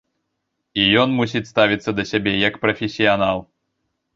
[0.83, 3.37] І ён мусіць ставіцца да сябе як прафесіянал.